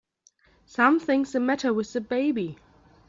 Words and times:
Something's 0.65 1.31
the 1.31 1.39
matter 1.39 1.71
with 1.71 1.93
the 1.93 2.01
baby! 2.01 2.57